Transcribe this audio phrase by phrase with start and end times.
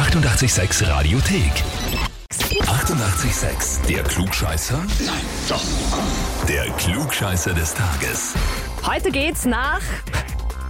[0.00, 1.52] 886 Radiothek.
[2.62, 3.86] 88,6.
[3.86, 4.78] Der Klugscheißer?
[4.78, 5.62] Nein, doch.
[6.48, 8.34] Der Klugscheißer des Tages.
[8.86, 9.82] Heute geht's nach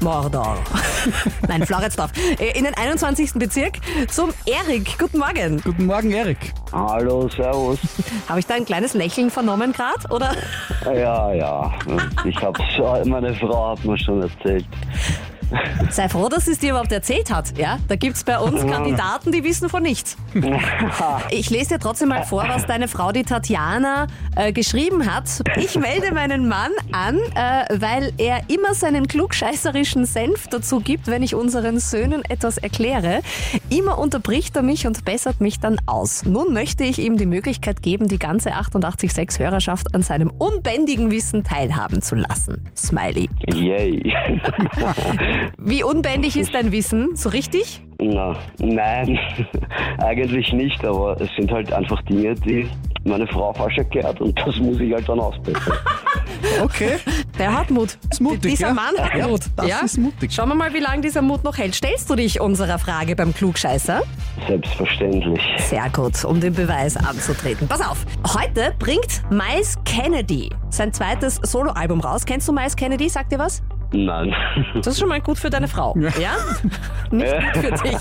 [0.01, 0.58] Mordor.
[1.48, 2.11] Nein, Floridsdorf.
[2.40, 3.35] Äh, In den 21.
[3.35, 4.99] Bezirk zum Erik.
[4.99, 5.60] Guten Morgen.
[5.62, 6.53] Guten Morgen, Erik.
[6.72, 7.78] Hallo, servus.
[8.28, 10.08] Habe ich da ein kleines Lächeln vernommen gerade?
[10.12, 10.35] Oder?
[10.92, 11.72] Ja, ja.
[12.24, 12.60] Ich hab's,
[13.06, 14.67] meine Frau hat mir schon erzählt.
[15.90, 17.56] Sei froh, dass es dir überhaupt erzählt hat.
[17.59, 20.16] Ja, da gibt's bei uns Kandidaten, die wissen von nichts.
[21.30, 25.24] Ich lese dir trotzdem mal vor, was deine Frau, die Tatjana, äh, geschrieben hat.
[25.56, 31.22] Ich melde meinen Mann an, äh, weil er immer seinen klugscheißerischen Senf dazu gibt, wenn
[31.22, 33.22] ich unseren Söhnen etwas erkläre.
[33.70, 36.24] Immer unterbricht er mich und bessert mich dann aus.
[36.24, 41.44] Nun möchte ich ihm die Möglichkeit geben, die ganze 88.6 Hörerschaft an seinem unbändigen Wissen
[41.44, 42.64] teilhaben zu lassen.
[42.77, 43.28] Smiley.
[43.52, 44.12] Yay.
[45.58, 47.16] Wie unbändig ist dein Wissen?
[47.16, 47.82] So richtig?
[48.00, 49.18] Na, nein,
[49.98, 52.69] eigentlich nicht, aber es sind halt einfach Dinge, die
[53.05, 55.77] meine Frau falsch erklärt und das muss ich halt dann ausbessern.
[56.62, 56.98] Okay,
[57.38, 57.98] Der hat Mut.
[58.10, 58.74] ist mutig, Dieser ja?
[58.74, 59.42] Mann hat ja, Mut.
[59.56, 59.80] Das ja?
[59.80, 60.32] ist mutig.
[60.32, 61.75] Schauen wir mal, wie lange dieser Mut noch hält.
[61.75, 64.02] Stellst du dich unserer Frage beim Klugscheißer?
[64.48, 65.41] Selbstverständlich.
[65.58, 67.69] Sehr gut, um den Beweis anzutreten.
[67.69, 68.04] Pass auf,
[68.34, 72.25] heute bringt Miles Kennedy sein zweites Soloalbum raus.
[72.25, 73.08] Kennst du Miles Kennedy?
[73.08, 73.62] Sagt dir was?
[73.92, 74.33] Nein.
[74.77, 76.30] Das ist schon mal gut für deine Frau, ja?
[77.10, 77.97] Nicht gut für dich.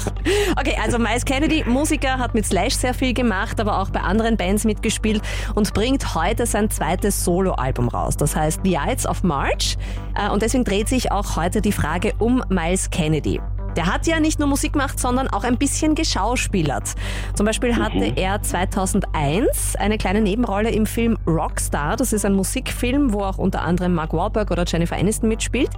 [0.55, 4.37] Okay, also Miles Kennedy, Musiker, hat mit Slash sehr viel gemacht, aber auch bei anderen
[4.37, 5.21] Bands mitgespielt
[5.55, 8.17] und bringt heute sein zweites Soloalbum raus.
[8.17, 9.77] Das heißt The Ides of March.
[10.15, 13.41] Äh, Und deswegen dreht sich auch heute die Frage um Miles Kennedy.
[13.75, 16.95] Der hat ja nicht nur Musik gemacht, sondern auch ein bisschen geschauspielert.
[17.35, 21.95] Zum Beispiel hatte er 2001 eine kleine Nebenrolle im Film Rockstar.
[21.95, 25.69] Das ist ein Musikfilm, wo auch unter anderem Mark Wahlberg oder Jennifer Aniston mitspielt.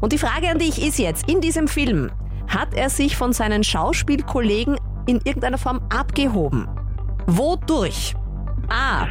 [0.00, 2.10] Und die Frage an dich ist jetzt, in diesem Film,
[2.48, 6.68] hat er sich von seinen Schauspielkollegen in irgendeiner Form abgehoben?
[7.26, 8.14] Wodurch?
[8.68, 9.06] A.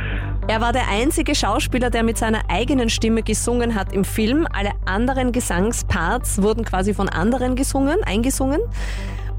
[0.48, 4.46] Er war der einzige Schauspieler, der mit seiner eigenen Stimme gesungen hat im Film.
[4.52, 8.60] Alle anderen Gesangsparts wurden quasi von anderen gesungen, eingesungen.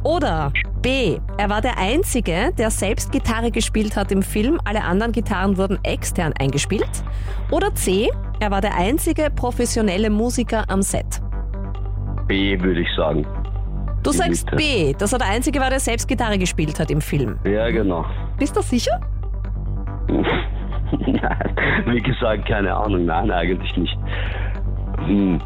[0.02, 1.18] Oder B.
[1.36, 4.58] Er war der einzige, der selbst Gitarre gespielt hat im Film.
[4.64, 6.90] Alle anderen Gitarren wurden extern eingespielt.
[7.50, 8.08] Oder C.
[8.40, 11.20] Er war der einzige professionelle Musiker am Set.
[12.26, 13.26] B würde ich sagen.
[14.02, 14.56] Du Die sagst Mitte.
[14.56, 17.38] B, dass er der einzige war, der selbst Gitarre gespielt hat im Film.
[17.44, 18.04] Ja, genau.
[18.38, 19.00] Bist du sicher?
[21.00, 21.56] Nein,
[21.86, 23.06] wie gesagt, keine Ahnung.
[23.06, 23.96] Nein, eigentlich nicht.
[25.06, 25.40] Hm.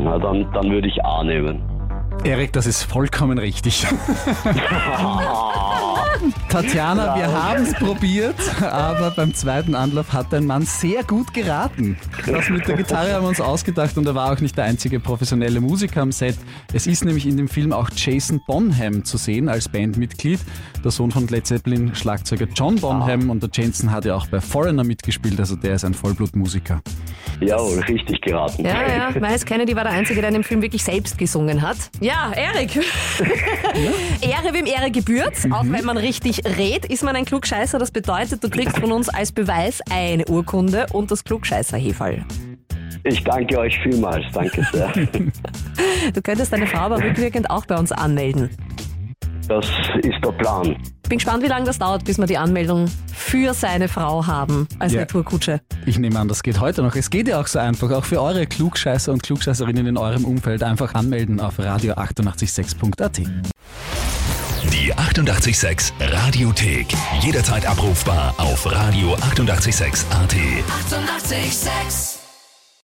[0.00, 1.62] Na, dann, dann würde ich A nehmen.
[2.24, 3.86] Erik, das ist vollkommen richtig.
[6.48, 11.96] Tatjana, wir haben es probiert, aber beim zweiten Anlauf hat dein Mann sehr gut geraten.
[12.26, 15.00] Das mit der Gitarre haben wir uns ausgedacht und er war auch nicht der einzige
[15.00, 16.36] professionelle Musiker am Set.
[16.72, 20.40] Es ist nämlich in dem Film auch Jason Bonham zu sehen als Bandmitglied,
[20.84, 24.40] der Sohn von Led Zeppelin Schlagzeuger John Bonham und der Jensen hat ja auch bei
[24.40, 26.80] Foreigner mitgespielt, also der ist ein Vollblutmusiker.
[27.40, 28.64] Ja, richtig geraten.
[28.64, 29.20] Ja, ja.
[29.20, 31.76] Miles Kennedy war der Einzige, der in dem Film wirklich selbst gesungen hat.
[32.00, 32.76] Ja, Erik.
[34.20, 35.34] Ehre wem Ehre gebührt.
[35.50, 37.78] Auch wenn man richtig redet, ist man ein Klugscheißer.
[37.78, 42.24] Das bedeutet, du kriegst von uns als Beweis eine Urkunde und das Klugscheißer-Heferl.
[43.04, 44.24] Ich danke euch vielmals.
[44.32, 44.92] Danke sehr.
[46.14, 48.50] Du könntest deine Frau aber rückwirkend auch bei uns anmelden.
[49.48, 49.66] Das
[50.02, 50.76] ist der Plan.
[51.08, 52.86] Bin gespannt, wie lange das dauert, bis wir die Anmeldung
[53.36, 55.00] für seine Frau haben als Ja.
[55.00, 55.60] Retourkutsche.
[55.84, 56.96] Ich nehme an, das geht heute noch.
[56.96, 60.62] Es geht ja auch so einfach, auch für eure Klugscheißer und Klugscheißerinnen in eurem Umfeld
[60.62, 63.18] einfach anmelden auf radio886.at.
[64.72, 66.86] Die 88,6 Radiothek.
[67.20, 70.34] Jederzeit abrufbar auf radio886.at.
[70.34, 71.32] 88,6.
[71.32, 72.15] Eighty-eight, sex.